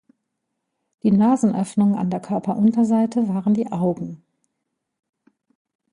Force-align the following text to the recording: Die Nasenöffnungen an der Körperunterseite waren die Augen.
Die 1.03 1.11
Nasenöffnungen 1.11 1.93
an 1.93 2.09
der 2.09 2.19
Körperunterseite 2.21 3.27
waren 3.29 3.53
die 3.53 3.71
Augen. 3.71 4.23